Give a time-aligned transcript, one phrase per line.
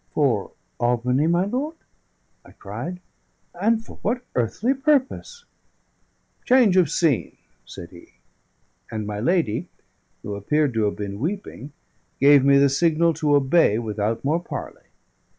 [0.15, 1.75] "For Albany, my lord?"
[2.43, 3.01] I cried.
[3.53, 5.45] "And for what earthly purpose?"
[6.43, 8.13] "Change of scene," said he.
[8.89, 9.69] And my lady,
[10.23, 11.71] who appeared to have been weeping,
[12.19, 14.85] gave me the signal to obey without more parley.